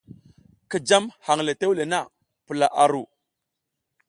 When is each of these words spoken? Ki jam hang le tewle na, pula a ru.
Ki 0.69 0.77
jam 0.87 1.05
hang 1.25 1.41
le 1.47 1.53
tewle 1.59 1.83
na, 1.91 1.99
pula 2.45 2.67
a 2.81 2.83
ru. 2.91 3.03